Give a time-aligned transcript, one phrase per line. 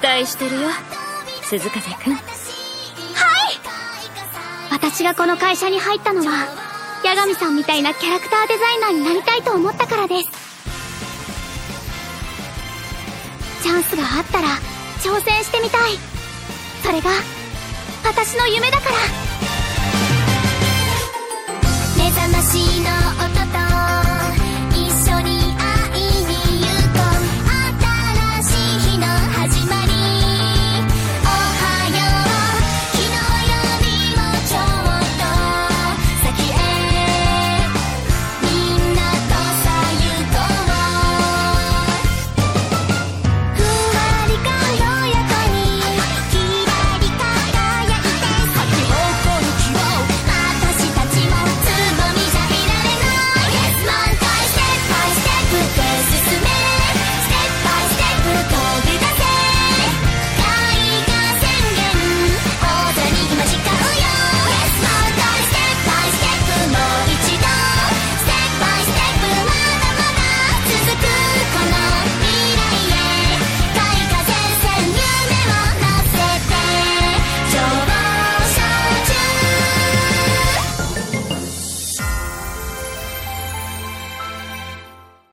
[0.00, 0.68] 期待してるよ。
[1.42, 2.14] 鈴風くん。
[2.14, 2.22] はい！
[4.70, 6.46] 私がこの会社に入ったのは
[7.02, 10.28] 八神さんみたいなキャラクターデザイナーになりたいと思ったからです。
[13.64, 14.48] チャンスがあったら
[15.00, 15.98] 挑戦してみたい。
[16.84, 17.10] それが
[18.04, 19.27] 私の夢だから。